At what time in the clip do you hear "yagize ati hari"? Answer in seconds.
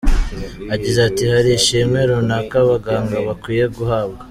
0.71-1.49